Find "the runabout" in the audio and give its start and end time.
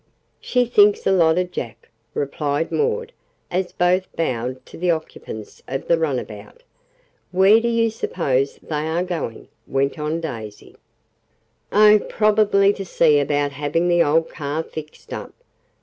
5.87-6.63